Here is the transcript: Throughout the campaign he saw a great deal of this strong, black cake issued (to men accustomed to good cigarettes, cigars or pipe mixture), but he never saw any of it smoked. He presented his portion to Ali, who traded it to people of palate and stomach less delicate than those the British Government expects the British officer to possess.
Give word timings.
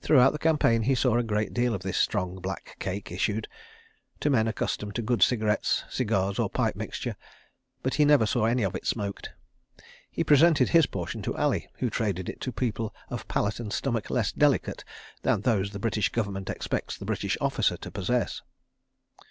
Throughout 0.00 0.30
the 0.32 0.38
campaign 0.38 0.84
he 0.84 0.94
saw 0.94 1.18
a 1.18 1.22
great 1.22 1.52
deal 1.52 1.74
of 1.74 1.82
this 1.82 1.98
strong, 1.98 2.36
black 2.36 2.76
cake 2.78 3.12
issued 3.12 3.46
(to 4.20 4.30
men 4.30 4.48
accustomed 4.48 4.94
to 4.94 5.02
good 5.02 5.22
cigarettes, 5.22 5.84
cigars 5.90 6.38
or 6.38 6.48
pipe 6.48 6.76
mixture), 6.76 7.14
but 7.82 7.96
he 7.96 8.06
never 8.06 8.24
saw 8.24 8.46
any 8.46 8.62
of 8.62 8.74
it 8.74 8.86
smoked. 8.86 9.32
He 10.10 10.24
presented 10.24 10.70
his 10.70 10.86
portion 10.86 11.20
to 11.20 11.36
Ali, 11.36 11.68
who 11.80 11.90
traded 11.90 12.30
it 12.30 12.40
to 12.40 12.52
people 12.52 12.94
of 13.10 13.28
palate 13.28 13.60
and 13.60 13.70
stomach 13.70 14.08
less 14.08 14.32
delicate 14.32 14.82
than 15.20 15.42
those 15.42 15.72
the 15.72 15.78
British 15.78 16.08
Government 16.08 16.48
expects 16.48 16.96
the 16.96 17.04
British 17.04 17.36
officer 17.38 17.76
to 17.76 17.90
possess. 17.90 18.40